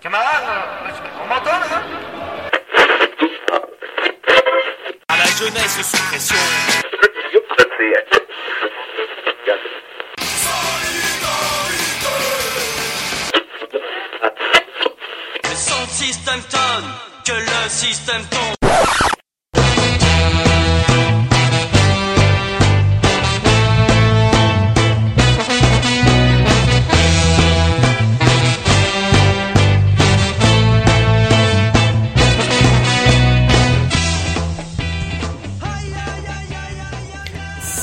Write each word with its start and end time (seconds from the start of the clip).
Camarade, 0.00 0.42
on 1.22 1.26
m'entend 1.28 1.50
là? 1.50 1.82
À 5.08 5.16
la 5.16 5.26
jeunesse 5.26 5.80
sous 5.82 6.02
pression. 6.08 6.36
Sans 15.54 15.86
système 15.88 16.40
tonne, 16.50 16.90
que 17.24 17.32
le 17.32 17.68
système 17.68 18.24
tombe. 18.26 18.61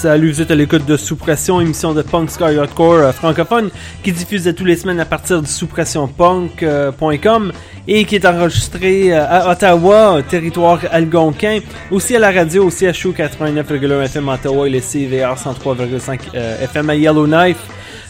Salut, 0.10 0.32
vous 0.32 0.42
êtes 0.42 0.50
à 0.50 0.56
l'écoute 0.56 0.88
de 0.88 0.98
Sous 0.98 1.18
Pression, 1.18 1.62
émission 1.62 1.94
de 1.94 2.02
punk 2.02 2.32
sky 2.32 2.58
hardcore 2.58 2.94
euh, 2.94 3.12
francophone 3.12 3.70
qui 4.02 4.12
diffuse 4.12 4.52
tous 4.58 4.66
les 4.66 4.76
semaines 4.76 5.00
à 5.00 5.06
partir 5.06 5.40
du 5.40 5.48
souspressionpunk.com 5.48 7.52
et 7.88 8.06
qui 8.06 8.16
est 8.16 8.26
enregistré 8.26 9.14
euh, 9.14 9.24
à 9.30 9.52
Ottawa, 9.52 10.16
euh, 10.16 10.24
territoire 10.24 10.80
algonquin, 10.90 11.60
aussi 11.92 12.16
à 12.16 12.20
la 12.20 12.32
radio, 12.32 12.66
aussi 12.66 12.88
à 12.88 12.94
Show 12.94 13.14
89,1 13.16 14.06
FM 14.06 14.30
Ottawa 14.30 14.68
et 14.68 14.72
le 14.72 14.80
CVR 14.80 15.36
103,5 15.36 16.20
euh, 16.34 16.64
FM 16.64 16.90
à 16.90 16.96
Yellowknife. 16.96 17.60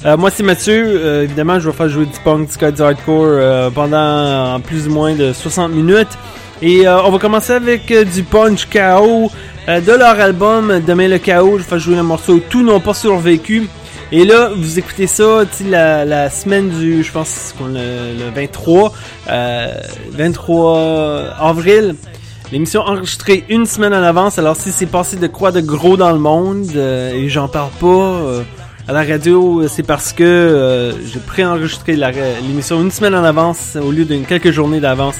Euh, 0.05 0.15
moi 0.15 0.31
c'est 0.31 0.43
Mathieu, 0.43 0.85
Euh, 0.85 1.23
évidemment 1.23 1.59
je 1.59 1.69
vais 1.69 1.75
faire 1.75 1.89
jouer 1.89 2.05
du 2.05 2.17
punk, 2.23 2.47
du 2.47 2.55
du 2.71 2.81
hardcore 2.81 3.25
euh, 3.25 3.69
pendant 3.71 3.97
euh, 3.97 4.57
plus 4.59 4.87
ou 4.87 4.91
moins 4.91 5.15
de 5.15 5.33
60 5.33 5.73
minutes. 5.73 6.17
Et 6.61 6.85
euh, 6.85 7.01
on 7.03 7.11
va 7.11 7.19
commencer 7.19 7.53
avec 7.53 7.89
euh, 7.89 8.03
du 8.03 8.23
Punch 8.23 8.65
KO 8.65 8.77
euh, 8.77 9.27
de 9.69 9.91
leur 9.91 10.19
album 10.19 10.81
Demain 10.85 11.07
le 11.07 11.19
Chaos. 11.19 11.59
Je 11.59 11.63
vais 11.63 11.79
jouer 11.79 11.95
le 11.95 12.01
morceau 12.01 12.39
Tout 12.49 12.63
n'ont 12.63 12.79
pas 12.79 12.95
survécu. 12.95 13.69
Et 14.11 14.25
là, 14.25 14.49
vous 14.55 14.79
écoutez 14.79 15.05
ça, 15.05 15.43
la, 15.69 16.05
la 16.05 16.31
semaine 16.31 16.69
du, 16.69 17.03
je 17.03 17.11
pense, 17.11 17.53
le, 17.61 18.17
le 18.17 18.31
23, 18.33 18.91
euh, 19.29 19.67
23 20.13 21.35
avril. 21.39 21.95
L'émission 22.51 22.81
enregistrée 22.81 23.43
une 23.47 23.67
semaine 23.67 23.93
en 23.93 24.01
avance. 24.01 24.39
Alors 24.39 24.55
si 24.55 24.71
c'est 24.71 24.87
passé 24.87 25.17
de 25.17 25.27
quoi 25.27 25.51
de 25.51 25.61
gros 25.61 25.97
dans 25.97 26.11
le 26.11 26.17
monde 26.17 26.65
euh, 26.75 27.13
et 27.13 27.29
j'en 27.29 27.47
parle 27.47 27.69
pas 27.79 27.85
euh, 27.85 28.41
à 28.87 28.93
la 28.93 29.03
radio, 29.03 29.67
c'est 29.67 29.83
parce 29.83 30.13
que 30.13 30.23
euh, 30.23 30.91
j'ai 31.05 31.19
préenregistré 31.19 31.95
l'émission 31.95 32.81
une 32.81 32.89
semaine 32.89 33.13
en 33.13 33.23
avance 33.23 33.77
au 33.79 33.91
lieu 33.91 34.03
d'une 34.03 34.25
quelques 34.25 34.49
journées 34.49 34.79
d'avance. 34.79 35.17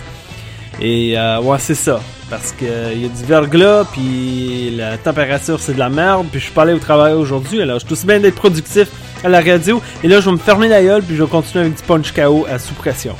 Et 0.81 1.13
euh, 1.19 1.39
ouais, 1.39 1.59
c'est 1.59 1.75
ça. 1.75 1.99
Parce 2.29 2.53
euh, 2.61 2.93
y 2.95 3.05
a 3.05 3.07
du 3.07 3.23
verglas, 3.25 3.85
puis 3.91 4.71
la 4.75 4.97
température 4.97 5.59
c'est 5.59 5.73
de 5.73 5.79
la 5.79 5.89
merde, 5.89 6.27
puis 6.29 6.39
je 6.39 6.45
suis 6.45 6.53
pas 6.53 6.61
allé 6.63 6.73
au 6.73 6.79
travail 6.79 7.13
aujourd'hui, 7.13 7.61
alors 7.61 7.79
je 7.79 7.85
suis 7.85 7.93
aussi 7.93 8.05
bien 8.05 8.19
d'être 8.19 8.35
productif 8.35 8.87
à 9.23 9.29
la 9.29 9.41
radio. 9.41 9.81
Et 10.03 10.07
là, 10.07 10.19
je 10.19 10.25
vais 10.25 10.33
me 10.33 10.37
fermer 10.37 10.67
la 10.67 10.83
gueule, 10.83 11.01
puis 11.01 11.15
je 11.15 11.23
vais 11.23 11.29
continuer 11.29 11.65
avec 11.65 11.77
du 11.77 11.83
punch 11.83 12.11
KO 12.13 12.45
à 12.49 12.59
sous 12.59 12.73
pression. 12.75 13.15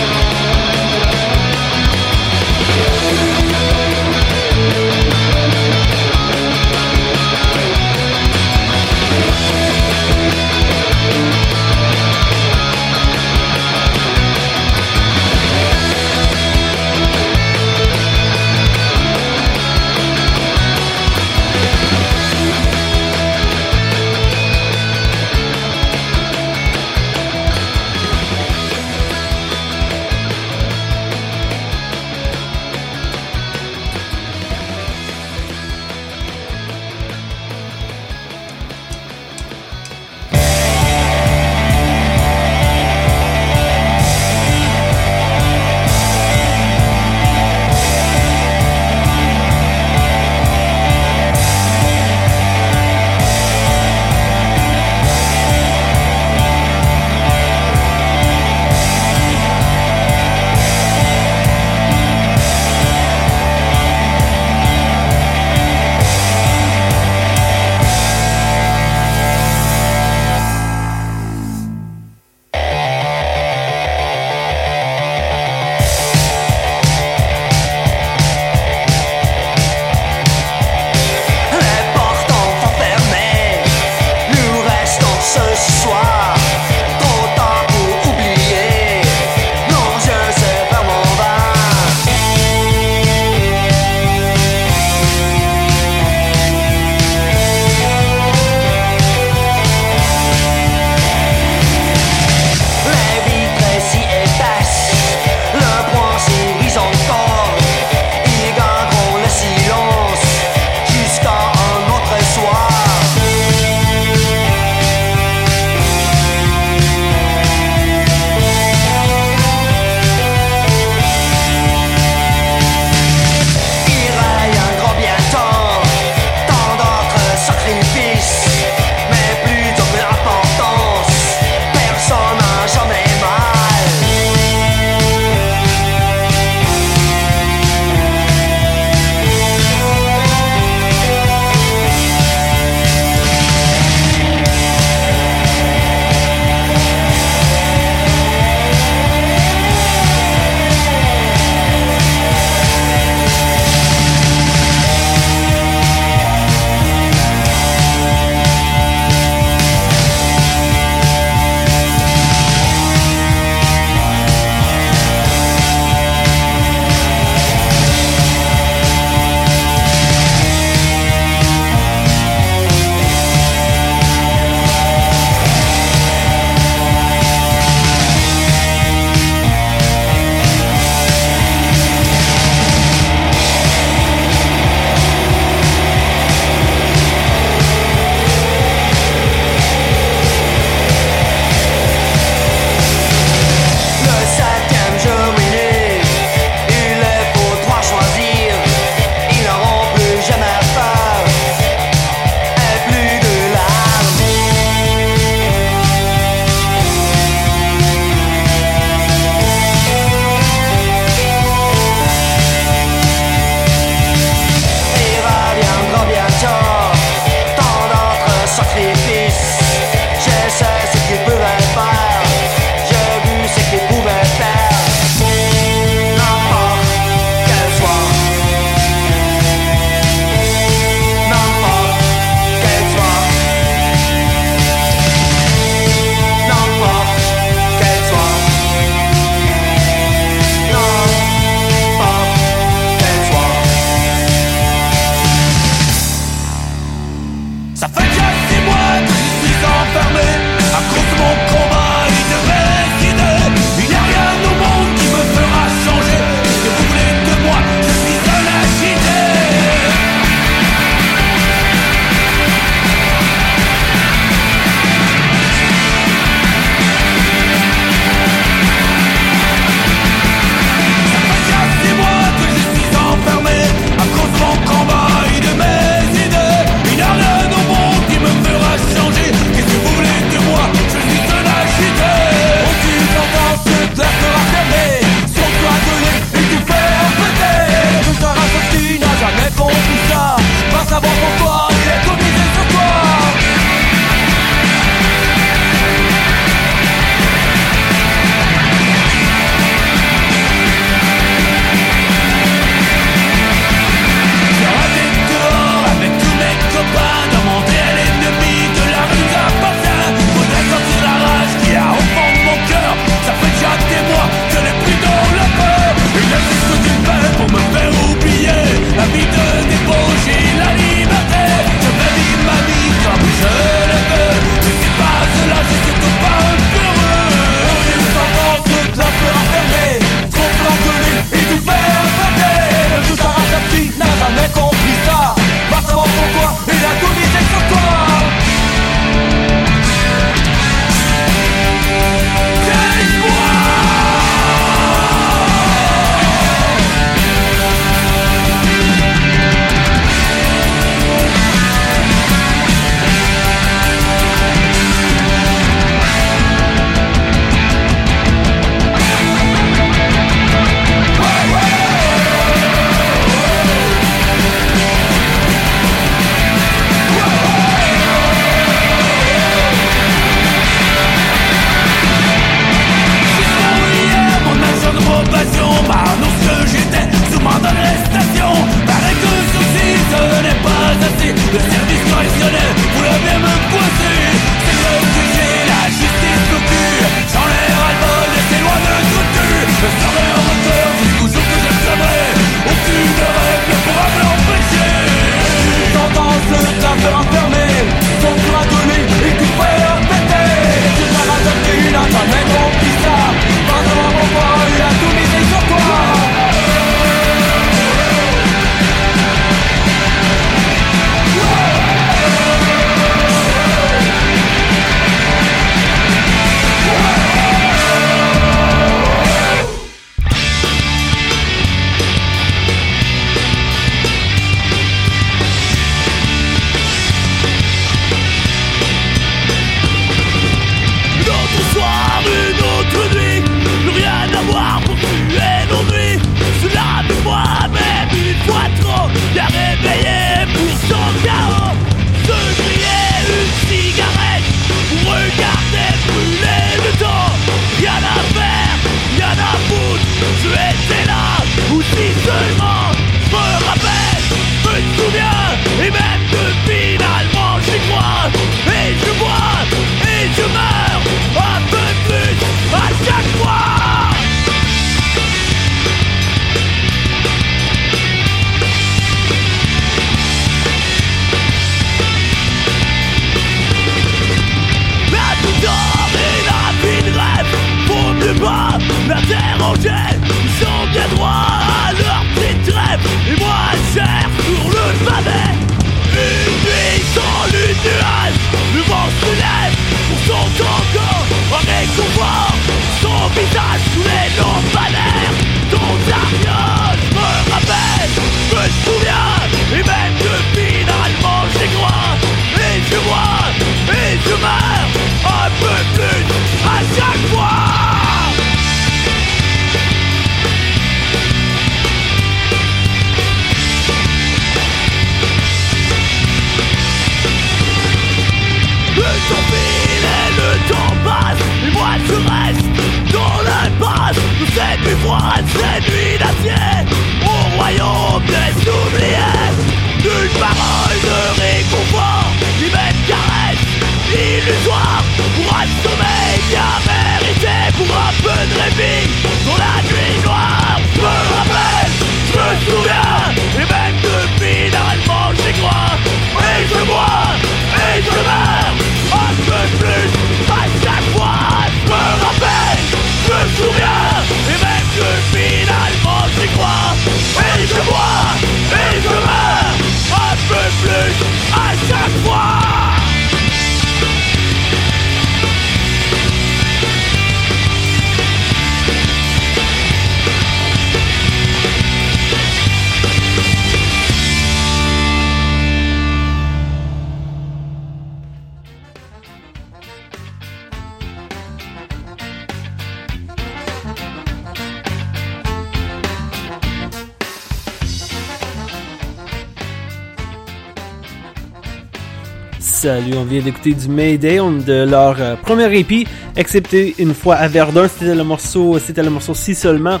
Salut, 592.90 593.14
on 593.16 593.22
vient 593.22 593.40
d'écouter 593.40 593.72
du 593.72 593.88
Mayday 593.88 594.38
de 594.66 594.84
leur 594.84 595.14
euh, 595.20 595.36
premier 595.36 595.72
EP, 595.78 596.08
excepté 596.36 596.96
une 596.98 597.14
fois 597.14 597.36
à 597.36 597.46
Verdun, 597.46 597.86
c'était 597.86 598.16
le 598.16 598.24
morceau, 598.24 598.80
c'était 598.84 599.04
le 599.04 599.10
morceau 599.10 599.32
si 599.32 599.54
seulement. 599.54 600.00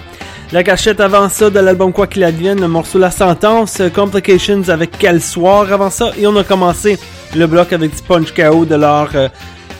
La 0.50 0.64
cachette 0.64 0.98
avant 0.98 1.28
ça 1.28 1.50
de 1.50 1.60
l'album 1.60 1.92
Quoi 1.92 2.08
qu'il 2.08 2.24
advienne, 2.24 2.60
le 2.60 2.66
morceau 2.66 2.98
La 2.98 3.12
Sentence, 3.12 3.80
Complications 3.94 4.68
avec 4.70 4.90
Quel 4.98 5.22
soir 5.22 5.72
avant 5.72 5.88
ça, 5.88 6.10
et 6.18 6.26
on 6.26 6.34
a 6.34 6.42
commencé 6.42 6.98
le 7.36 7.46
bloc 7.46 7.72
avec 7.72 7.94
du 7.94 8.02
Punch 8.02 8.34
KO 8.34 8.64
de 8.64 8.74
leur, 8.74 9.10
euh, 9.14 9.28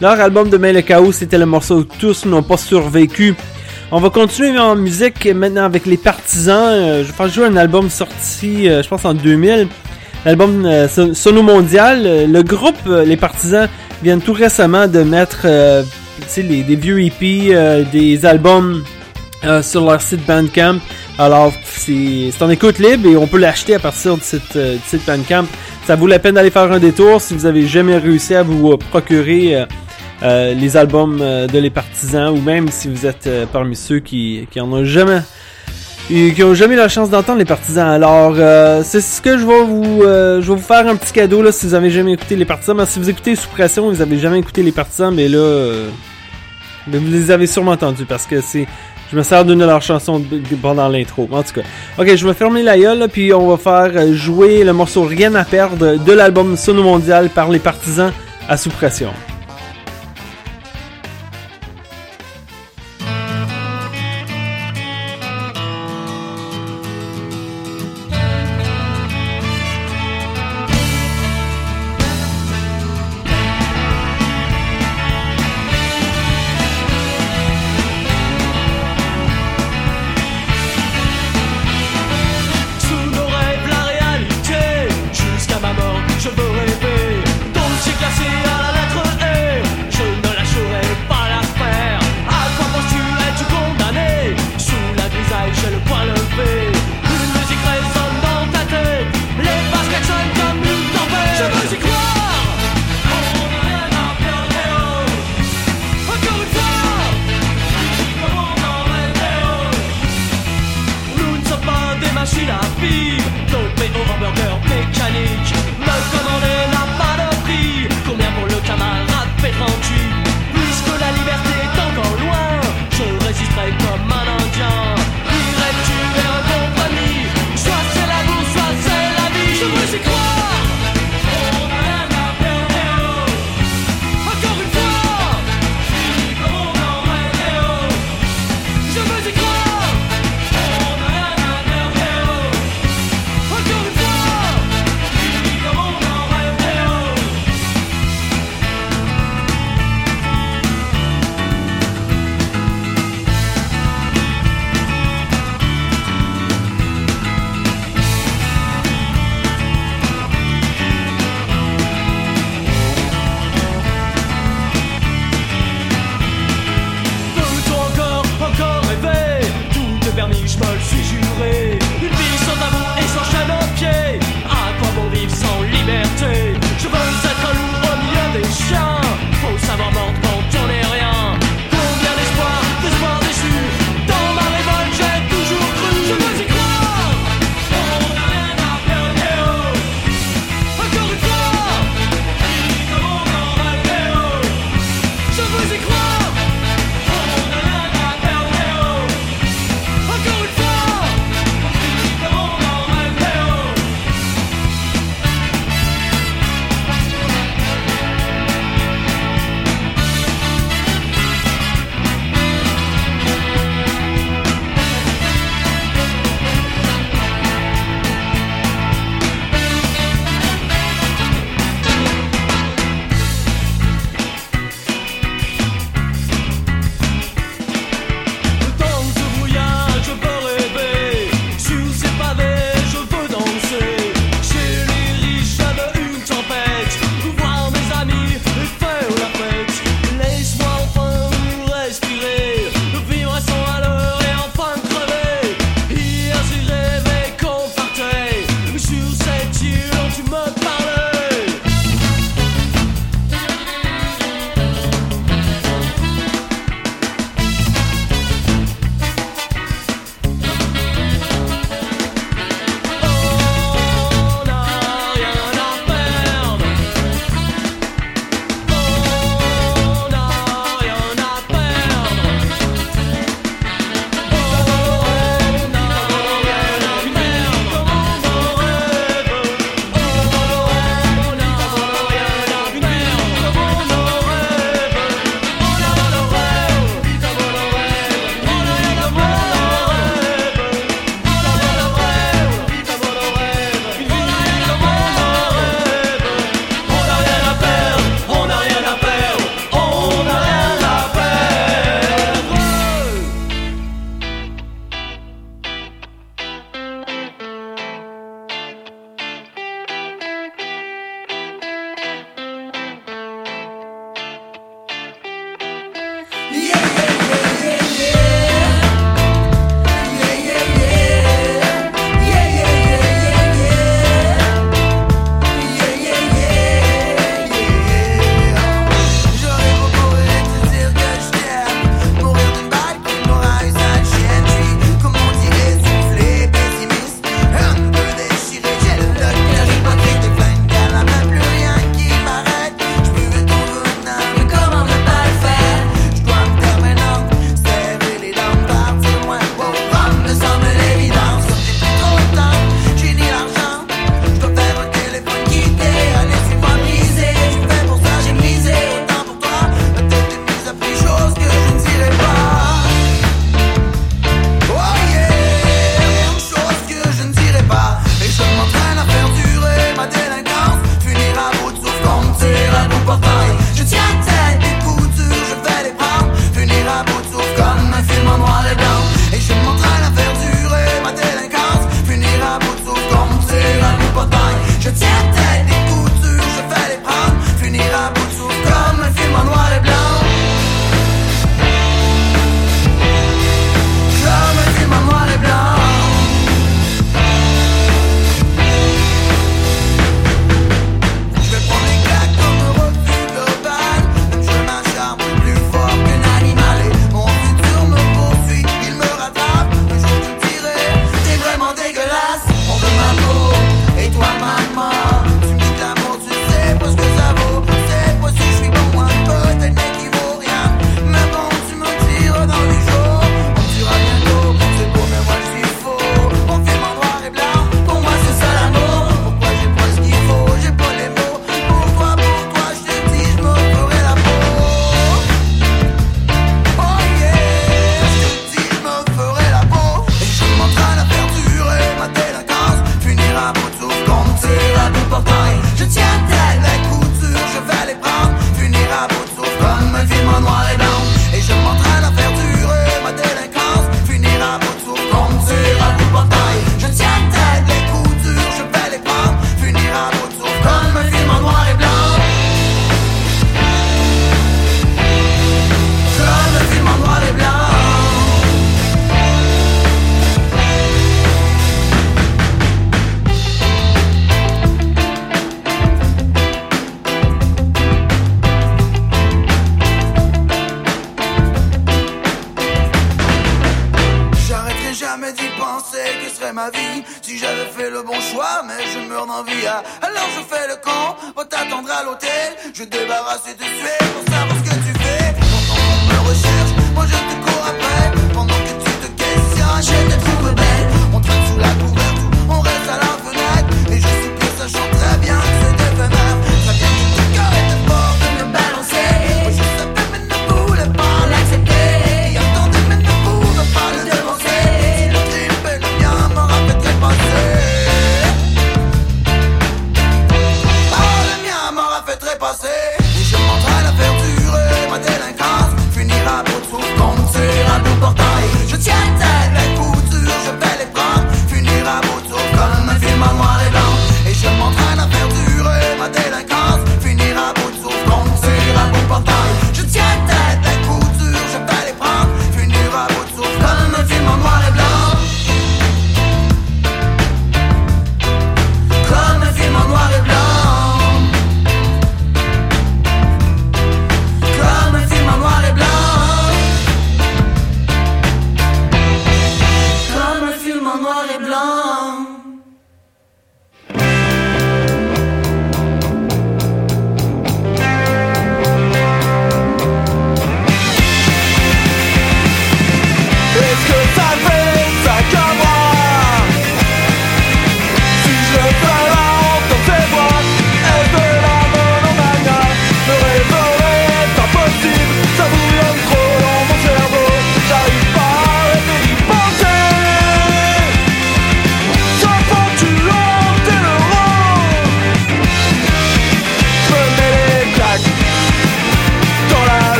leur 0.00 0.18
album 0.18 0.50
de 0.50 0.56
Mail 0.56 0.74
le 0.74 0.82
Chaos, 0.82 1.12
c'était 1.12 1.38
le 1.38 1.46
morceau 1.46 1.84
Tous 1.84 2.26
n'ont 2.26 2.42
pas 2.42 2.56
survécu. 2.56 3.36
On 3.92 4.00
va 4.00 4.10
continuer 4.10 4.58
en 4.58 4.74
musique 4.74 5.32
maintenant 5.32 5.62
avec 5.62 5.86
les 5.86 5.96
Partisans. 5.96 6.72
Euh, 6.72 7.04
je 7.04 7.12
vais 7.12 7.30
jouer 7.30 7.46
un 7.46 7.56
album 7.56 7.88
sorti, 7.88 8.64
je 8.64 8.88
pense 8.88 9.04
en 9.04 9.14
2000 9.14 9.68
l'album 10.26 10.66
euh, 10.66 10.88
Sono 10.88 11.42
Mondial. 11.42 12.02
Euh, 12.04 12.26
le 12.26 12.42
groupe, 12.42 12.76
euh, 12.88 13.04
les 13.04 13.16
partisans, 13.16 13.68
viennent 14.02 14.20
tout 14.20 14.32
récemment 14.32 14.88
de 14.88 15.02
mettre 15.02 15.46
les, 16.36 16.62
des 16.62 16.76
vieux 16.76 17.00
EP, 17.00 17.84
des 17.90 18.26
albums 18.26 18.84
sur 19.62 19.86
leur 19.86 20.02
site 20.02 20.26
Bandcamp. 20.26 20.80
Alors, 21.18 21.50
c'est 21.64 22.30
en 22.42 22.50
écoute 22.50 22.78
libre 22.78 23.08
et 23.08 23.16
on 23.16 23.26
peut 23.26 23.38
l'acheter 23.38 23.74
à 23.74 23.78
partir 23.78 24.18
de, 24.18 24.22
cette, 24.22 24.58
site 24.84 25.06
Bandcamp. 25.06 25.46
Ça 25.86 25.96
vaut 25.96 26.06
la 26.06 26.18
peine 26.18 26.34
d'aller 26.34 26.50
faire 26.50 26.70
un 26.70 26.78
détour 26.78 27.22
si 27.22 27.32
vous 27.32 27.46
avez 27.46 27.66
jamais 27.66 27.96
réussi 27.96 28.34
à 28.34 28.42
vous 28.42 28.76
procurer 28.76 29.64
les 30.22 30.76
albums 30.76 31.18
de 31.18 31.58
Les 31.58 31.70
Partisans 31.70 32.28
ou 32.28 32.40
même 32.42 32.68
si 32.68 32.88
vous 32.88 33.06
êtes 33.06 33.30
parmi 33.50 33.76
ceux 33.76 34.00
qui, 34.00 34.46
qui 34.50 34.60
en 34.60 34.70
ont 34.70 34.84
jamais 34.84 35.22
et 36.10 36.32
qui 36.32 36.42
ont 36.44 36.54
jamais 36.54 36.74
eu 36.74 36.78
la 36.78 36.88
chance 36.88 37.10
d'entendre 37.10 37.38
les 37.38 37.44
partisans. 37.44 37.88
Alors, 37.88 38.34
euh, 38.38 38.82
c'est 38.84 39.00
ce 39.00 39.20
que 39.20 39.38
je 39.38 39.44
vais 39.44 39.64
vous, 39.64 40.02
euh, 40.02 40.40
je 40.40 40.48
vais 40.48 40.56
vous 40.56 40.62
faire 40.62 40.86
un 40.86 40.96
petit 40.96 41.12
cadeau 41.12 41.42
là 41.42 41.50
si 41.50 41.66
vous 41.66 41.74
avez 41.74 41.90
jamais 41.90 42.12
écouté 42.12 42.36
les 42.36 42.44
partisans. 42.44 42.76
Mais 42.76 42.86
si 42.86 42.98
vous 42.98 43.10
écoutez 43.10 43.34
sous 43.34 43.48
pression, 43.48 43.88
vous 43.88 44.00
avez 44.00 44.18
jamais 44.18 44.38
écouté 44.38 44.62
les 44.62 44.72
partisans, 44.72 45.12
mais 45.12 45.28
là, 45.28 45.38
euh, 45.38 45.88
vous 46.86 47.10
les 47.10 47.30
avez 47.30 47.46
sûrement 47.46 47.72
entendus 47.72 48.04
parce 48.04 48.24
que 48.26 48.40
c'est, 48.40 48.66
je 49.10 49.16
me 49.16 49.22
sers 49.24 49.44
d'une 49.44 49.58
de 49.58 49.64
leurs 49.64 49.82
chansons 49.82 50.22
pendant 50.62 50.88
l'intro. 50.88 51.28
En 51.32 51.42
tout 51.42 51.54
cas, 51.54 51.62
ok, 51.98 52.14
je 52.14 52.26
vais 52.26 52.34
fermer 52.34 52.62
la 52.62 52.78
gueule 52.78 53.08
puis 53.12 53.34
on 53.34 53.48
va 53.48 53.56
faire 53.56 54.12
jouer 54.14 54.62
le 54.62 54.72
morceau 54.72 55.02
Rien 55.02 55.34
à 55.34 55.44
perdre 55.44 55.96
de 55.96 56.12
l'album 56.12 56.56
Sono 56.56 56.84
Mondial 56.84 57.30
par 57.30 57.50
les 57.50 57.58
partisans 57.58 58.12
à 58.48 58.56
sous 58.56 58.70
pression. 58.70 59.10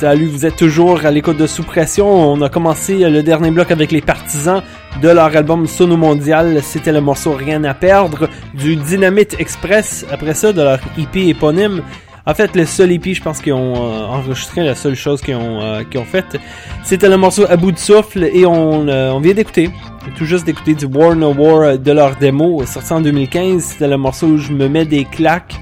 Salut, 0.00 0.28
vous 0.28 0.46
êtes 0.46 0.56
toujours 0.56 1.04
à 1.04 1.10
l'écoute 1.10 1.36
de 1.36 1.46
Sous 1.46 1.62
Pression. 1.62 2.08
On 2.08 2.40
a 2.40 2.48
commencé 2.48 3.00
le 3.10 3.22
dernier 3.22 3.50
bloc 3.50 3.70
avec 3.70 3.92
les 3.92 4.00
partisans 4.00 4.62
de 5.02 5.08
leur 5.10 5.36
album 5.36 5.66
Sono 5.66 5.98
Mondial. 5.98 6.62
C'était 6.62 6.90
le 6.90 7.02
morceau 7.02 7.32
Rien 7.32 7.64
à 7.64 7.74
perdre 7.74 8.26
du 8.54 8.76
Dynamite 8.76 9.38
Express. 9.38 10.06
Après 10.10 10.32
ça, 10.32 10.54
de 10.54 10.62
leur 10.62 10.80
EP 10.96 11.28
éponyme. 11.28 11.82
En 12.26 12.34
fait, 12.34 12.54
le 12.54 12.66
seul 12.66 12.92
EP, 12.92 13.14
je 13.14 13.22
pense 13.22 13.40
qu'ils 13.40 13.54
ont 13.54 13.74
euh, 13.76 14.04
enregistré, 14.04 14.62
la 14.62 14.74
seule 14.74 14.94
chose 14.94 15.20
qu'ils 15.20 15.36
ont, 15.36 15.60
euh, 15.62 15.82
faite, 16.04 16.38
c'était 16.84 17.08
le 17.08 17.16
morceau 17.16 17.44
À 17.48 17.56
bout 17.56 17.72
de 17.72 17.78
souffle 17.78 18.24
et 18.24 18.44
on, 18.44 18.86
euh, 18.88 19.10
on 19.10 19.20
vient 19.20 19.34
d'écouter, 19.34 19.70
tout 20.16 20.24
juste 20.24 20.44
d'écouter 20.44 20.74
du 20.74 20.84
War 20.84 21.16
No 21.16 21.32
War 21.32 21.78
de 21.78 21.92
leur 21.92 22.16
démo, 22.16 22.64
sorti 22.66 22.92
en 22.92 23.00
2015. 23.00 23.62
C'était 23.62 23.88
le 23.88 23.96
morceau 23.96 24.26
où 24.26 24.36
je 24.38 24.52
me 24.52 24.68
mets 24.68 24.84
des 24.84 25.04
claques. 25.04 25.58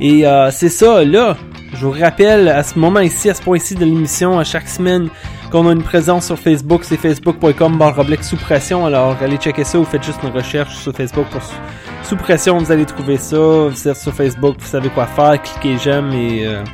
Et 0.00 0.26
euh, 0.26 0.50
c'est 0.50 0.68
ça, 0.68 1.04
là, 1.04 1.36
je 1.74 1.86
vous 1.86 1.92
rappelle 1.92 2.48
à 2.48 2.64
ce 2.64 2.78
moment 2.78 3.00
ici, 3.00 3.30
à 3.30 3.34
ce 3.34 3.42
point-ci 3.42 3.76
de 3.76 3.84
l'émission, 3.84 4.38
à 4.38 4.44
chaque 4.44 4.68
semaine, 4.68 5.08
qu'on 5.52 5.68
a 5.68 5.72
une 5.72 5.82
présence 5.82 6.26
sur 6.26 6.38
Facebook, 6.38 6.82
c'est 6.82 6.96
facebook.com 6.96 7.76
barre 7.76 8.00
sous 8.22 8.36
pression. 8.36 8.86
Alors 8.86 9.16
allez 9.20 9.36
checker 9.36 9.64
ça, 9.64 9.76
vous 9.76 9.84
faites 9.84 10.02
juste 10.02 10.20
une 10.22 10.30
recherche 10.30 10.74
sur 10.76 10.94
Facebook 10.94 11.26
pour 11.30 11.42
sous, 12.02 12.16
pression, 12.16 12.56
vous 12.56 12.72
allez 12.72 12.86
trouver 12.86 13.18
ça. 13.18 13.36
Vous 13.36 13.88
êtes 13.88 13.96
sur 13.96 14.14
Facebook, 14.14 14.56
vous 14.58 14.66
savez 14.66 14.88
quoi 14.88 15.06
faire, 15.06 15.40
cliquez 15.42 15.76
j'aime 15.78 16.10
et 16.12 16.46
euh, 16.46 16.64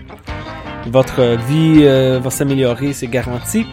votre 0.87 1.37
vie 1.49 1.81
euh, 1.83 2.21
va 2.23 2.31
s'améliorer, 2.31 2.93
c'est 2.93 3.09
garanti. 3.09 3.67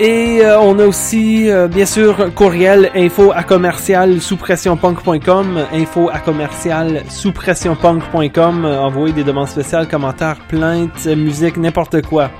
Et 0.00 0.40
euh, 0.40 0.58
on 0.58 0.80
a 0.80 0.86
aussi, 0.86 1.48
bien 1.70 1.86
sûr, 1.86 2.34
courriel 2.34 2.90
info 2.96 3.30
à 3.32 3.44
commercial 3.44 4.20
sous 4.20 4.36
pressionpunk.com, 4.36 5.66
info 5.72 6.10
à 6.12 6.18
commercial 6.18 7.04
sous 7.08 7.30
pressionpunk.com. 7.30 8.64
Euh, 8.64 8.80
envoyez 8.80 9.12
des 9.12 9.22
demandes 9.22 9.46
spéciales, 9.46 9.86
commentaires, 9.86 10.40
plaintes, 10.48 11.06
musique, 11.06 11.56
n'importe 11.56 12.02
quoi. 12.02 12.30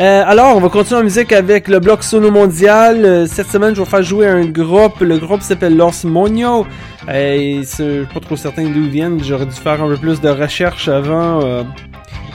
Euh, 0.00 0.22
alors, 0.26 0.56
on 0.56 0.60
va 0.60 0.70
continuer 0.70 1.00
en 1.00 1.04
musique 1.04 1.30
avec 1.30 1.68
le 1.68 1.78
bloc 1.78 2.02
Sono 2.02 2.30
Mondial. 2.30 3.04
Euh, 3.04 3.26
cette 3.26 3.48
semaine, 3.48 3.74
je 3.74 3.82
vais 3.82 3.86
faire 3.86 4.02
jouer 4.02 4.26
un 4.26 4.46
groupe. 4.46 5.00
Le 5.00 5.18
groupe 5.18 5.42
s'appelle 5.42 5.76
Los 5.76 6.06
Moño. 6.06 6.66
Euh, 7.06 7.62
je 7.62 7.66
suis 7.66 8.06
pas 8.06 8.20
trop 8.20 8.36
certain 8.36 8.62
d'où 8.62 8.80
ils 8.80 8.88
viennent. 8.88 9.22
J'aurais 9.22 9.44
dû 9.44 9.52
faire 9.52 9.82
un 9.82 9.88
peu 9.88 9.98
plus 9.98 10.18
de 10.22 10.30
recherche 10.30 10.88
avant. 10.88 11.40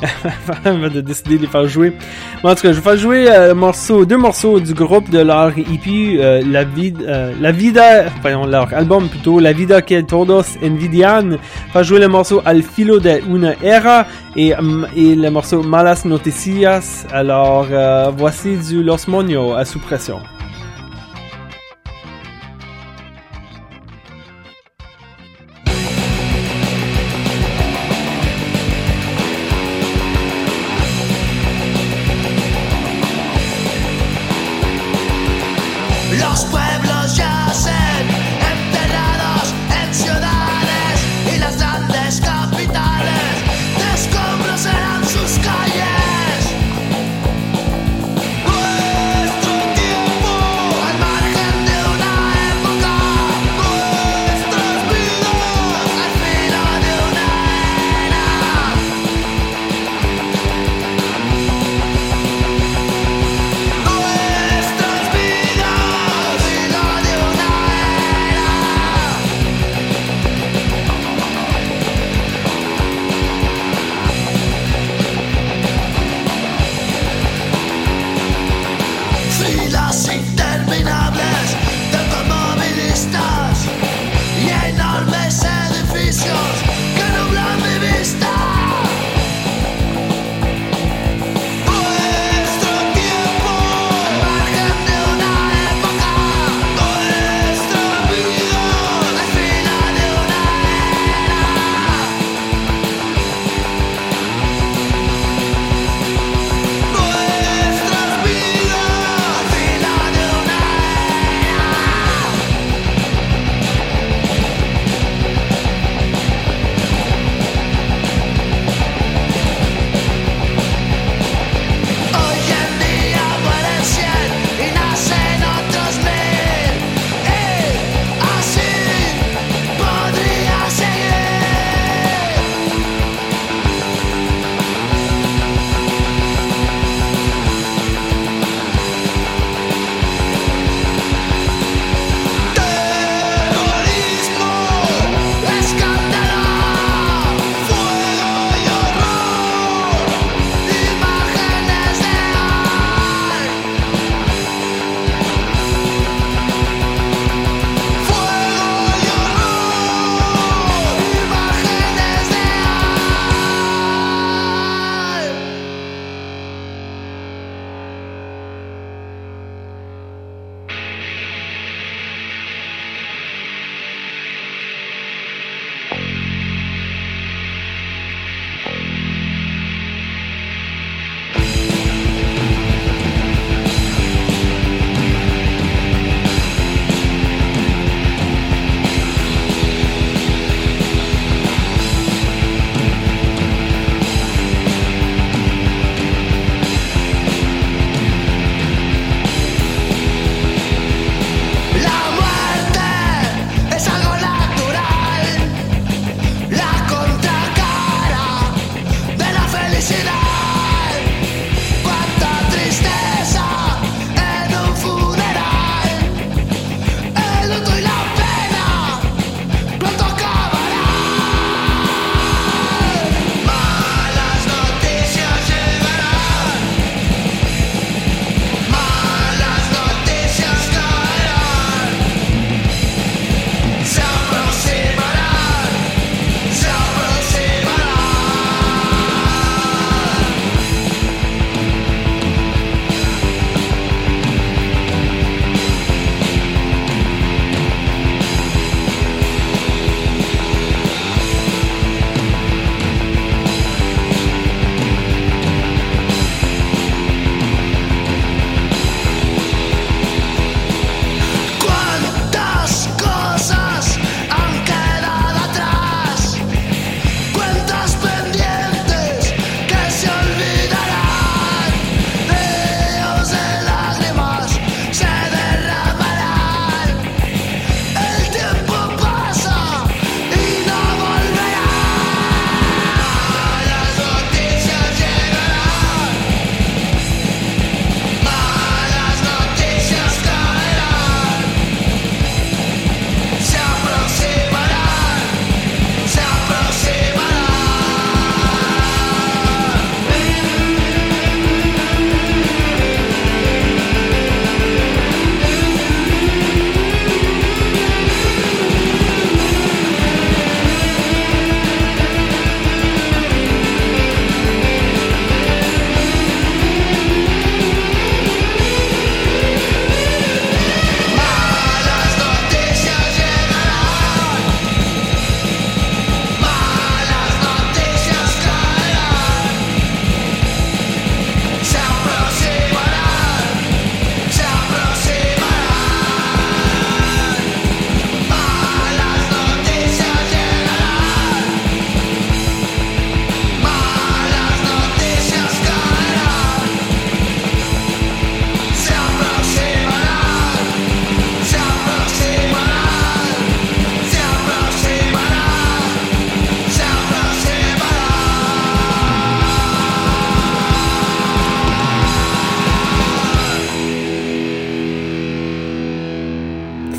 avant 0.66 0.90
de 0.90 1.02
décider 1.02 1.38
de 1.38 1.44
les 1.44 1.48
faire 1.48 1.68
jouer. 1.68 1.94
En 2.44 2.56
tout 2.56 2.62
cas, 2.62 2.72
je 2.72 2.78
vais 2.78 2.82
faire 2.82 2.98
jouer 2.98 3.26
euh, 3.30 4.06
deux 4.06 4.18
morceaux 4.18 4.60
du 4.60 4.74
groupe 4.74 5.10
de 5.10 5.20
leur 5.20 5.50
EP, 5.58 6.18
euh, 6.20 6.42
euh, 6.44 7.34
la 7.40 7.52
Vida, 7.52 8.06
voyons, 8.22 8.46
leur 8.46 8.74
album 8.74 9.08
plutôt, 9.10 9.40
La 9.40 9.54
Vida 9.54 9.82
que 9.82 10.02
Todos 10.02 10.58
Envidian. 10.64 11.38
Faire 11.74 11.84
jouer 11.84 12.00
le 12.00 12.08
morceau 12.08 12.42
Al 12.46 12.62
Filo 12.62 13.00
de 13.00 13.22
Una 13.30 13.54
Era 13.64 14.06
et, 14.36 14.54
le 14.56 15.30
morceau 15.30 15.64
Malas 15.64 16.04
Noticias. 16.06 17.06
Alors, 17.12 17.68
voici 18.18 18.58
du 18.58 18.84
Los 18.84 19.06
à 19.58 19.66
sous 19.66 19.80
pression. 19.80 20.20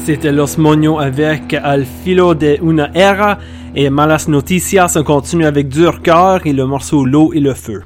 C'était 0.06 0.30
Los 0.30 0.56
Moños 0.56 1.00
avec 1.00 1.52
Al 1.52 1.84
filo 1.84 2.36
de 2.36 2.60
una 2.62 2.92
era 2.94 3.40
et 3.74 3.90
Malas 3.90 4.26
Noticias. 4.28 4.92
On 4.94 5.02
continue 5.02 5.44
avec 5.44 5.66
Dur 5.68 6.00
Cœur 6.00 6.46
et 6.46 6.52
le 6.52 6.64
morceau 6.64 7.04
L'eau 7.04 7.32
et 7.32 7.40
le 7.40 7.54
feu. 7.54 7.82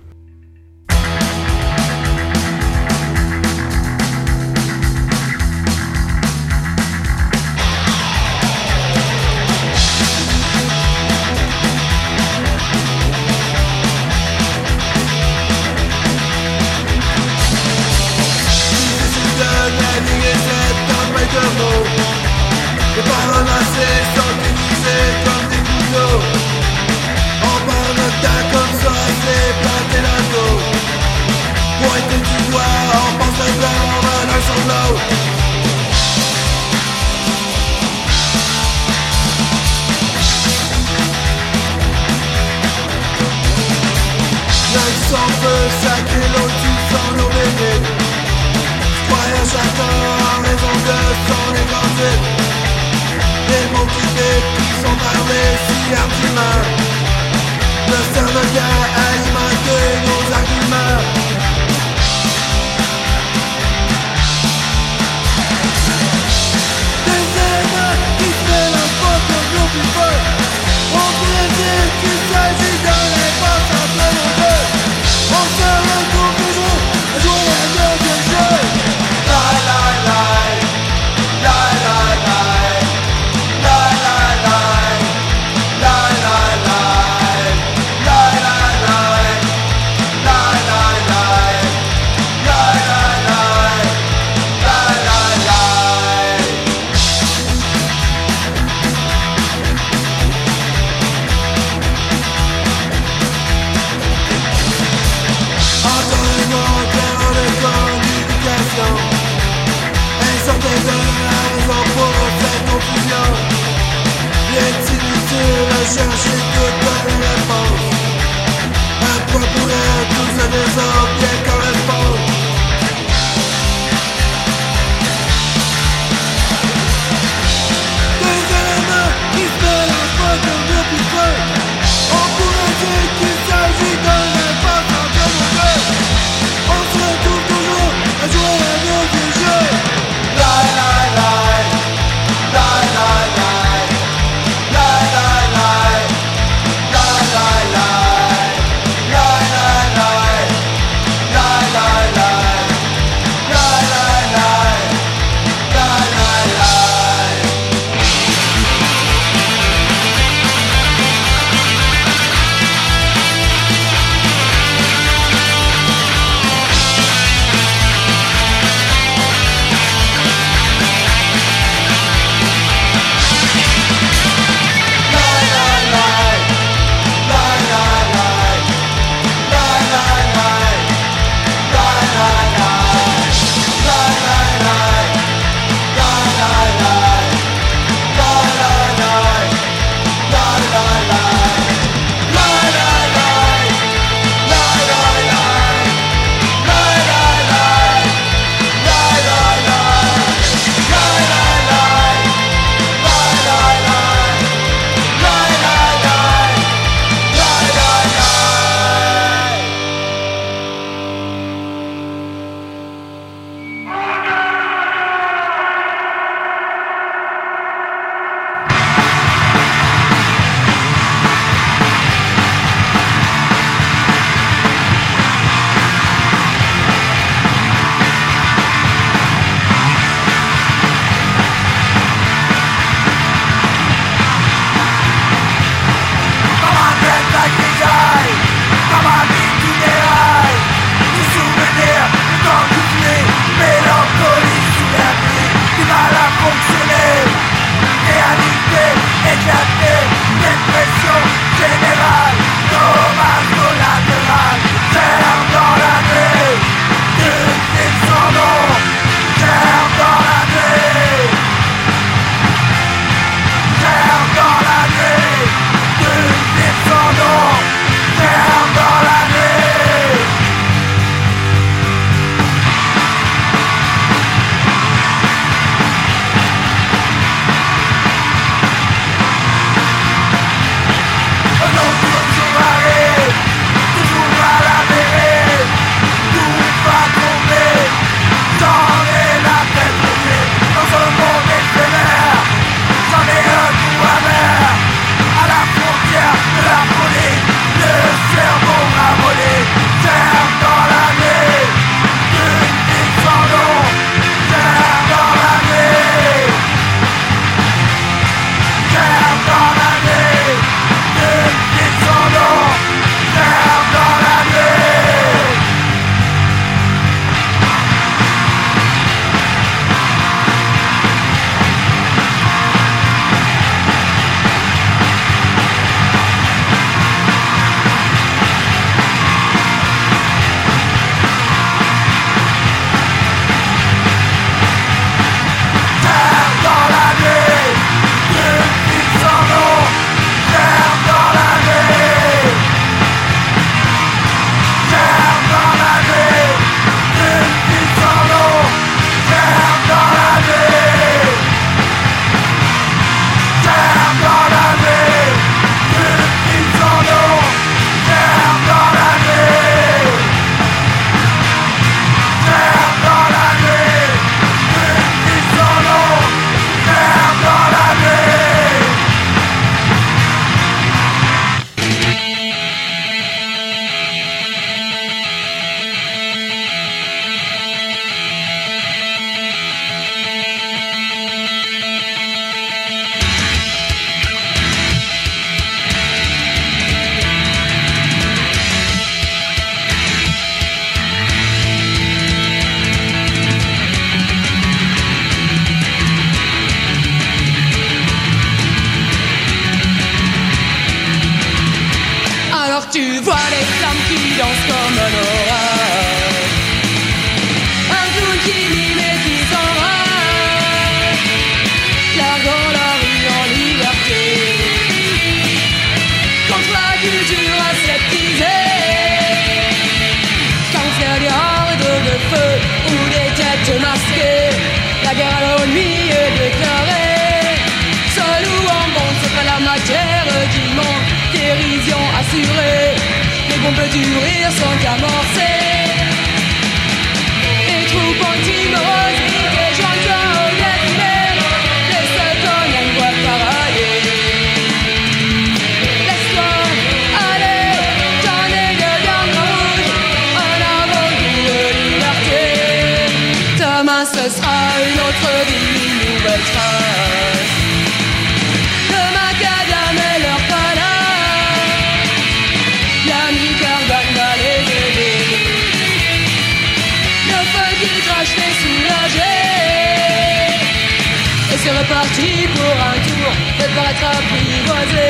paraître 473.77 474.05
apprivoisé 474.05 475.09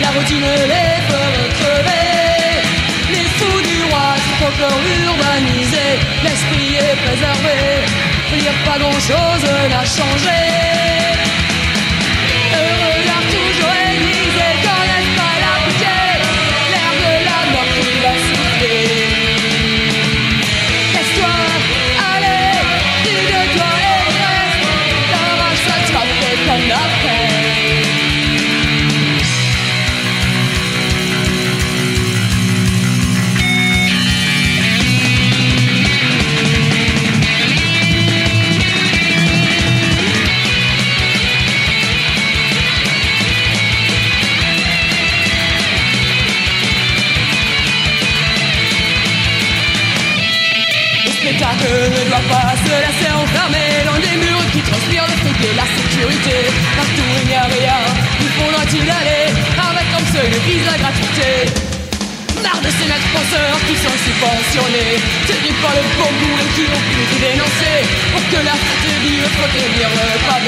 La 0.00 0.08
routine 0.10 0.50
les 0.72 0.98
veut 1.10 1.48
crever 1.58 2.06
Les 3.14 3.28
fous 3.36 3.62
du 3.62 3.82
roi 3.90 4.14
sont 4.24 4.36
procurent 4.40 4.84
urbanisés 5.06 5.96
L'esprit 6.24 6.76
est 6.76 6.96
préservé 7.04 7.60
Dire 8.38 8.52
pas 8.64 8.78
grand 8.78 8.92
chose 8.92 9.50
n'a 9.68 9.84
changé. 9.84 10.89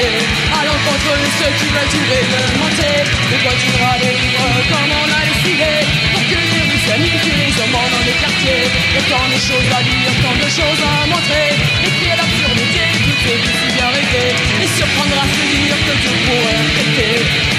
déraper 0.03 0.25
À 0.51 0.65
l'encontre 0.65 1.11
de 1.19 1.27
ce 1.39 1.47
qui 1.59 1.67
veut 1.71 1.87
durer 1.91 2.23
le 2.31 2.41
monter 2.59 2.95
Le 3.31 3.37
droit 3.39 3.55
du 3.55 3.67
droit 3.77 3.97
des 4.01 4.13
livres 4.19 4.53
comme 4.69 4.91
on 4.91 5.07
a 5.07 5.21
décidé. 5.31 5.73
Pour 6.11 6.23
que 6.27 6.37
les 6.39 6.61
rues 6.67 6.83
s'amitié 6.87 7.31
les 7.39 7.53
hommes 7.61 7.71
dans 7.73 8.03
les 8.05 8.17
quartiers. 8.19 8.67
Et 8.97 9.03
tant 9.09 9.27
de 9.31 9.39
choses 9.39 9.69
à 9.71 9.81
dire, 9.83 10.11
tant 10.23 10.35
de 10.35 10.49
choses 10.49 10.81
à 10.83 11.07
montrer. 11.07 11.49
Et 11.85 11.91
puis 11.95 12.09
à 12.11 12.15
l'absurdité, 12.19 12.83
tout 13.03 13.21
est 13.31 13.41
si 13.43 13.67
bien 13.75 13.89
rêvé 13.95 14.25
Et 14.63 14.69
surprendre 14.77 15.17
à 15.23 15.25
se 15.27 15.43
dire 15.51 15.77
que 15.87 15.93
tout 16.03 16.17
pourrait 16.27 16.59
répéter. 16.63 17.13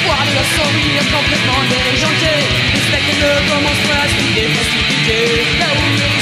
Voir 0.05 0.25
le 0.25 0.45
sourire 0.55 1.05
complètement 1.13 1.63
déjanté 1.73 2.35
Les 2.75 2.83
spectacles 2.87 3.25
ne 3.25 3.33
commencent 3.49 3.87
pas 3.89 4.05
à 4.05 4.09
se 4.09 4.21
précipiter 4.21 5.25
Là 5.61 5.69
où 5.73 6.14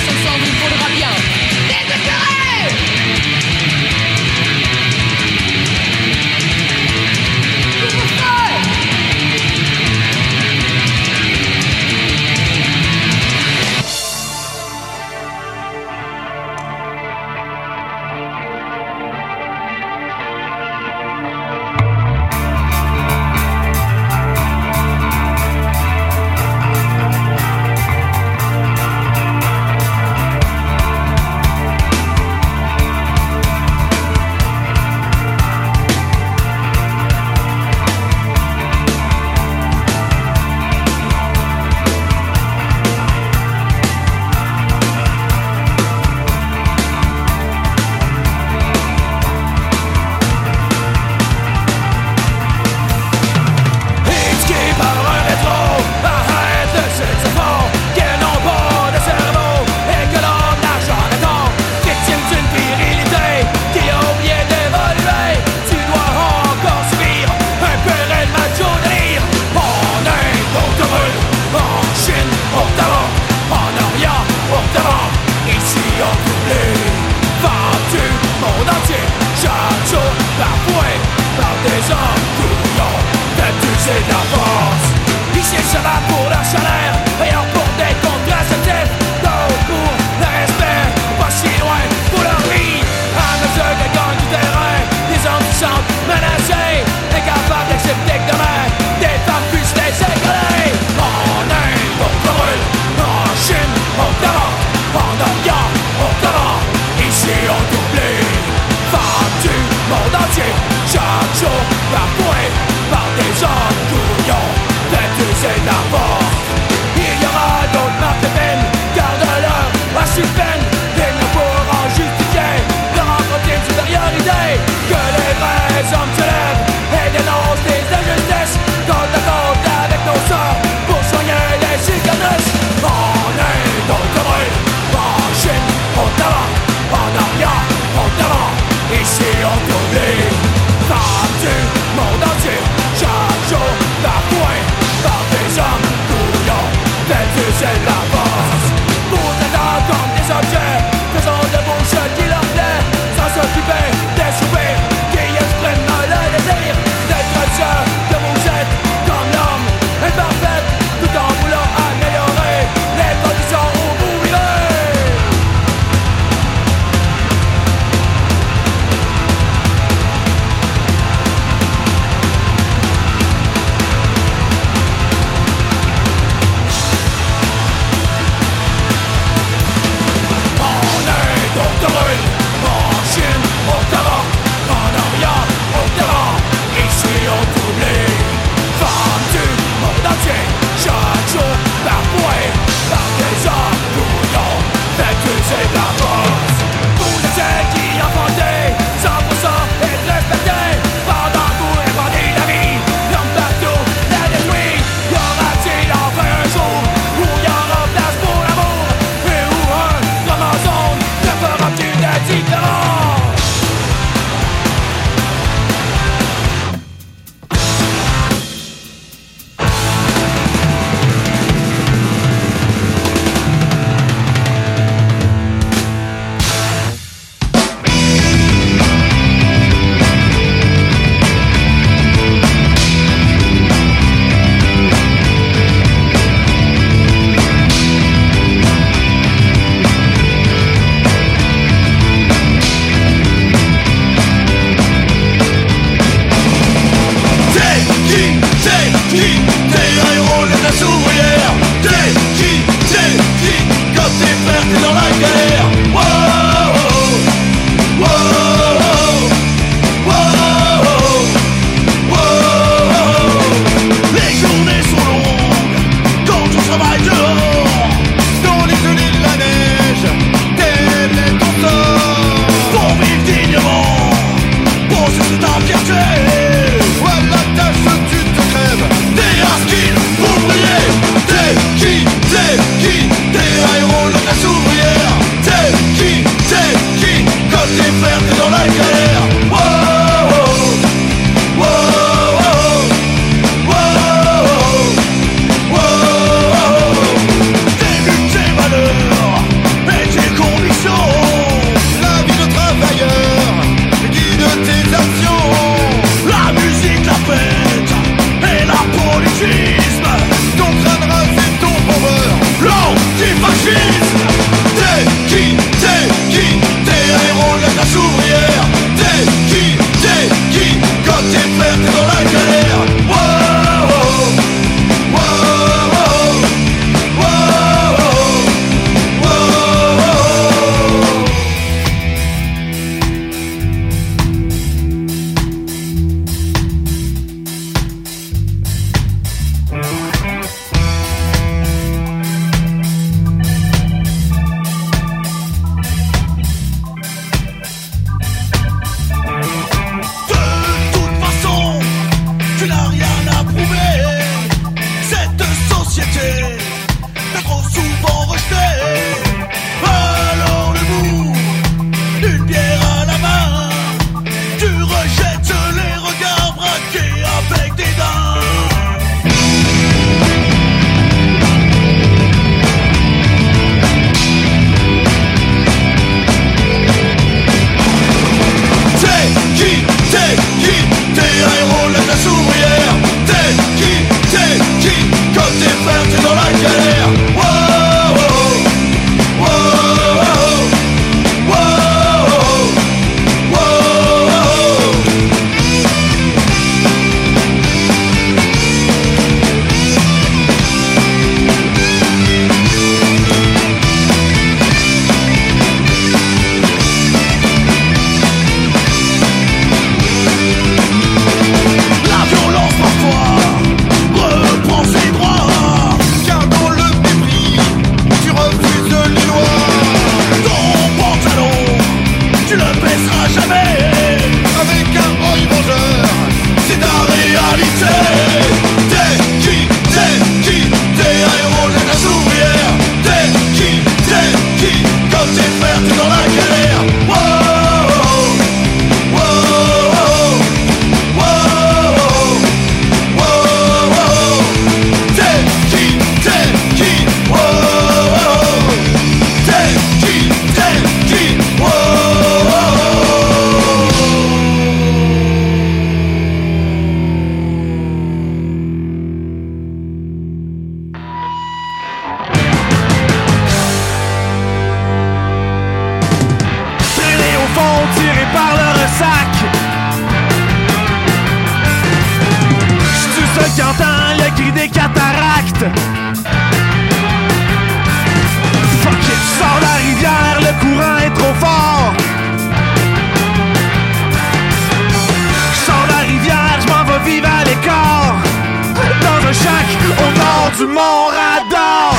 mon 490.72 491.06
radar. 491.18 491.94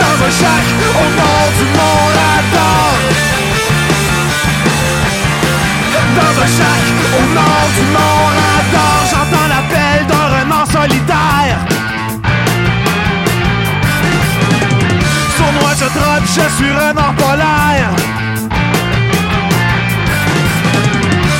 Dans 0.00 0.16
un 0.26 0.32
shack 0.40 0.66
au 1.00 1.06
nom 1.20 1.40
du 1.58 1.64
mont 1.76 2.04
radar. 2.18 2.92
Dans 6.18 6.34
un 6.44 6.48
shack 6.56 6.84
au 7.18 7.24
nord 7.38 7.68
du 7.76 7.84
mont 7.94 8.22
radar 8.40 8.98
J'entends 9.10 9.48
l'appel 9.52 10.06
d'un 10.10 10.26
renard 10.36 10.66
solitaire. 10.66 11.58
Sur 15.36 15.52
moi 15.60 15.72
je 15.80 15.86
trotte, 15.96 16.26
je 16.38 16.46
suis 16.56 16.72
renard 16.72 17.14
polaire. 17.14 17.90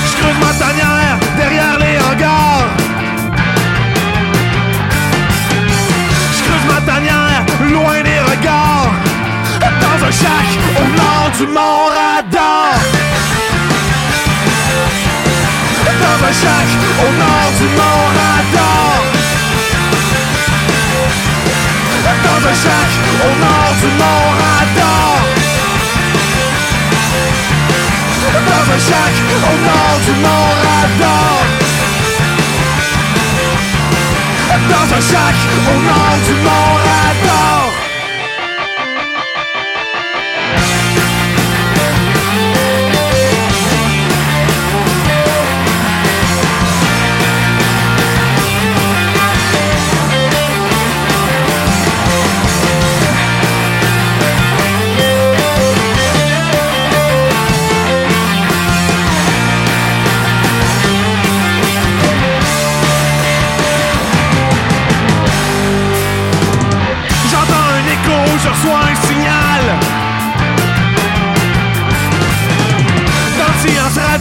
Je 0.07 0.13
creuse 0.19 0.39
ma 0.45 0.53
tanière 0.65 1.19
derrière 1.39 1.79
les 1.79 1.99
hangars 1.99 2.52
Jacques 10.23 10.59
au 10.81 10.87
nom 10.99 11.21
du 11.37 11.47
Mont-Radar. 11.47 12.75
Thomas 16.01 16.37
Jacques 16.43 16.79
au 17.05 17.11
nom 17.21 17.43
du 17.59 17.67
Mont-Radar. 17.79 18.95
Thomas 22.25 22.59
Jacques 22.65 23.01
au 23.27 23.33
nord 23.45 23.73
du 23.81 23.89
Mont-Radar. 24.01 25.15
Thomas 28.47 28.83
Jacques 28.89 29.23
au 29.49 29.57
nord 29.67 29.97
du 30.07 30.13
Mont-Radar. 30.25 31.35
Thomas 34.71 35.05
Jacques 35.11 35.47
au 35.73 35.81
nord 35.89 36.17
du 36.27 36.35
Mont-Radar. 36.47 37.62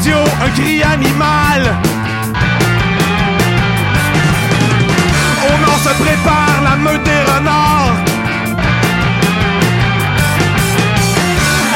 Radio, 0.02 0.18
un 0.18 0.50
cri 0.56 0.82
animal. 0.82 1.62
Au 5.46 5.54
nord 5.64 5.80
se 5.84 5.94
prépare 6.02 6.58
la 6.64 6.76
meute 6.76 7.04
des 7.04 7.22
renards. 7.32 7.98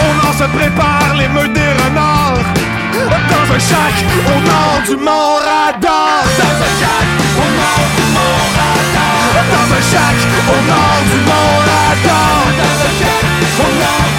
Au 0.02 0.12
nord 0.24 0.34
se 0.40 0.48
prépare 0.58 1.14
les 1.20 1.28
meutes 1.28 1.54
des 1.54 1.72
renards. 1.84 2.40
Dans 3.30 3.48
un 3.54 3.60
chac 3.60 3.96
au 4.26 4.40
nord 4.50 4.82
du 4.88 4.96
Mont-Radar. 4.96 6.24
Dans 6.42 6.58
un 6.66 6.72
chac 6.82 7.08
au 7.38 7.48
nord 7.62 7.88
du 7.96 8.06
Mont-Radar. 8.16 9.22
Dans 9.54 9.70
un 9.78 9.84
chac 9.92 10.18
au 10.50 10.60
nord 10.72 11.02
du 11.12 11.20
Mont-Radar. 11.30 12.42
Dans 12.58 12.78
un 12.88 12.94
chac 13.00 13.24
au 13.60 13.70
nord. 13.80 14.15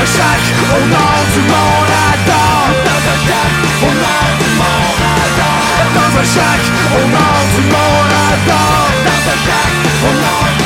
Un 0.00 0.06
chac 0.16 0.42
au 0.76 0.82
nord 0.94 1.24
du 1.32 1.40
Mont-Radar. 1.50 2.64
Dans 2.86 3.04
un 3.12 3.18
chac 3.26 3.52
au 3.86 3.92
nord 4.04 4.32
du 4.40 4.48
Mont-Radar. 4.60 5.64
Dans 5.96 6.12
un 6.20 6.26
chac 6.34 6.62
au 6.96 7.04
nord 7.16 7.42
du 7.54 7.62
Mont-Radar. 7.72 8.84
Dans 9.06 9.22
un 9.32 9.38
chac 9.46 9.70
au 10.02 10.12
nord 10.24 10.48
du 10.58 10.64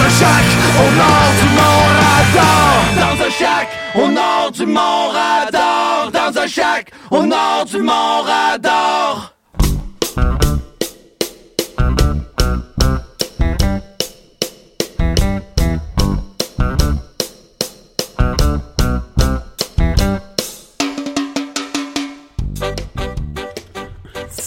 un 0.00 0.10
chac 0.10 0.46
au 0.78 0.90
nord 0.96 1.32
du 1.40 1.48
Mont-Radar. 1.58 2.74
Dans 2.96 3.24
un 3.24 3.30
chac 3.30 3.68
au 3.94 4.08
nord 4.08 4.50
du 4.52 4.66
Mont-Radar. 4.66 6.10
Dans 6.12 6.40
un 6.40 6.46
chac 6.46 6.90
au 7.10 7.22
nord 7.24 7.64
du 7.66 7.78
Mont-Radar. 7.78 9.37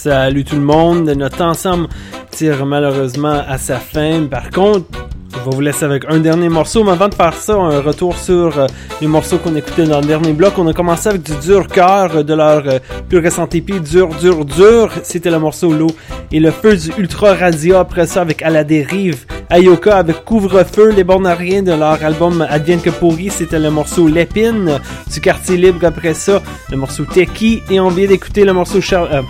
Salut 0.02 0.42
tout 0.42 0.56
le 0.56 0.62
monde, 0.62 1.08
notre 1.10 1.44
ensemble 1.44 1.86
tire 2.32 2.66
malheureusement 2.66 3.40
à 3.46 3.56
sa 3.56 3.78
fin. 3.78 4.26
Par 4.26 4.50
contre, 4.50 4.88
je 5.32 5.38
vais 5.38 5.56
vous 5.56 5.60
laisser 5.60 5.84
avec 5.84 6.04
un 6.08 6.18
dernier 6.18 6.48
morceau, 6.48 6.84
mais 6.84 6.92
avant 6.92 7.08
de 7.08 7.14
faire 7.14 7.34
ça, 7.34 7.54
un 7.54 7.80
retour 7.80 8.16
sur 8.16 8.58
euh, 8.58 8.66
les 9.00 9.06
morceaux 9.06 9.38
qu'on 9.38 9.56
écoutait 9.56 9.84
dans 9.84 10.00
le 10.00 10.06
dernier 10.06 10.32
bloc. 10.32 10.54
On 10.58 10.66
a 10.66 10.72
commencé 10.72 11.08
avec 11.08 11.22
du 11.22 11.34
dur 11.36 11.66
cœur 11.66 12.24
de 12.24 12.34
leur 12.34 12.62
euh, 12.66 12.78
plus 13.08 13.18
récent 13.18 13.48
EP, 13.52 13.80
Dur, 13.80 14.08
Dur, 14.20 14.44
Dur. 14.44 14.90
C'était 15.02 15.30
le 15.30 15.38
morceau 15.38 15.72
L'eau 15.72 15.90
et 16.30 16.40
le 16.40 16.50
feu 16.50 16.76
du 16.76 16.92
Ultra 16.98 17.34
Radio. 17.34 17.76
Après 17.76 18.06
ça, 18.06 18.20
avec 18.20 18.42
À 18.42 18.50
la 18.50 18.64
dérive, 18.64 19.24
Ayoka 19.50 19.96
avec 19.96 20.24
Couvre-feu, 20.24 20.90
les 20.90 21.04
bornes 21.04 21.26
à 21.26 21.34
rien 21.34 21.62
de 21.62 21.72
leur 21.72 22.02
album 22.04 22.46
Advienne 22.48 22.80
que 22.80 22.90
pourri. 22.90 23.30
C'était 23.30 23.58
le 23.58 23.70
morceau 23.70 24.08
L'épine 24.08 24.80
du 25.12 25.20
Quartier 25.20 25.56
Libre. 25.56 25.84
Après 25.86 26.14
ça, 26.14 26.42
le 26.70 26.76
morceau 26.76 27.04
Teki 27.04 27.62
et 27.70 27.80
on 27.80 27.88
vient 27.88 28.06
d'écouter 28.06 28.44
le 28.44 28.52
morceau 28.52 28.80
Char 28.80 29.08
euh, 29.12 29.22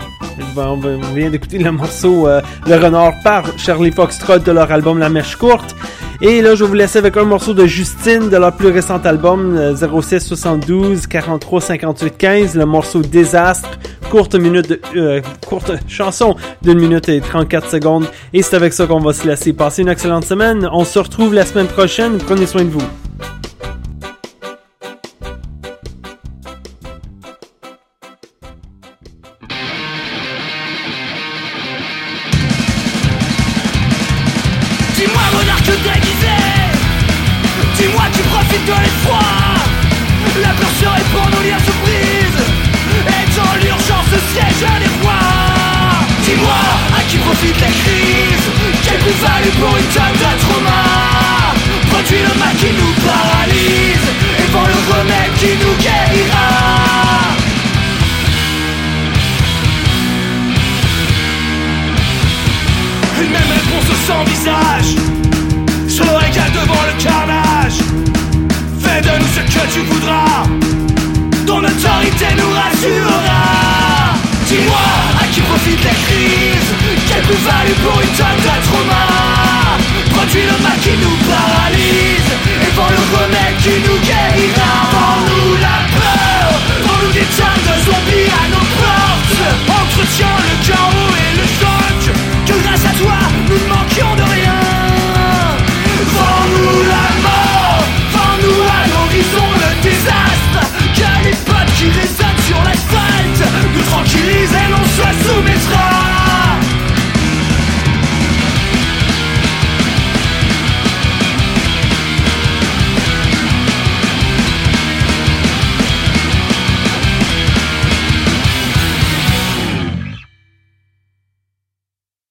on 0.55 0.77
vient 1.13 1.29
d'écouter 1.29 1.57
le 1.59 1.71
morceau 1.71 2.27
euh, 2.27 2.41
Le 2.67 2.75
Renard 2.75 3.13
par 3.23 3.45
Charlie 3.57 3.91
Foxtrot 3.91 4.39
de 4.39 4.51
leur 4.51 4.71
album 4.71 4.99
La 4.99 5.09
Mèche 5.09 5.35
Courte. 5.35 5.75
Et 6.21 6.41
là, 6.41 6.55
je 6.55 6.63
vais 6.63 6.69
vous 6.69 6.75
laisser 6.75 6.99
avec 6.99 7.17
un 7.17 7.23
morceau 7.23 7.53
de 7.53 7.65
Justine 7.65 8.29
de 8.29 8.37
leur 8.37 8.55
plus 8.55 8.69
récent 8.69 8.99
album 9.03 9.57
euh, 9.57 9.75
06 9.75 10.19
72 10.19 11.07
43 11.07 11.61
58 11.61 12.17
15, 12.17 12.55
le 12.55 12.65
morceau 12.65 13.01
Désastre, 13.01 13.69
courte 14.09 14.35
minute, 14.35 14.79
euh, 14.95 15.21
courte 15.45 15.71
chanson 15.87 16.35
d'une 16.61 16.79
minute 16.79 17.09
et 17.09 17.19
34 17.19 17.69
secondes. 17.69 18.05
Et 18.33 18.41
c'est 18.41 18.55
avec 18.55 18.73
ça 18.73 18.87
qu'on 18.87 18.99
va 18.99 19.13
se 19.13 19.27
laisser. 19.27 19.53
Passez 19.53 19.81
une 19.81 19.89
excellente 19.89 20.25
semaine. 20.25 20.69
On 20.71 20.85
se 20.85 20.99
retrouve 20.99 21.33
la 21.33 21.45
semaine 21.45 21.67
prochaine. 21.67 22.17
Prenez 22.17 22.45
soin 22.45 22.63
de 22.63 22.69
vous. 22.69 23.02